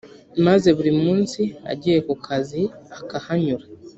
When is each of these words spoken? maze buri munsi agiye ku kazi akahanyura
maze 0.45 0.67
buri 0.77 0.91
munsi 1.03 1.41
agiye 1.73 1.99
ku 2.07 2.15
kazi 2.25 2.61
akahanyura 2.97 3.65